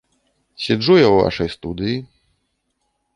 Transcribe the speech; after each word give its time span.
Сяджу 0.63 0.95
я 0.99 1.05
ў 1.11 1.17
вашай 1.25 1.47
студыі. 1.55 1.99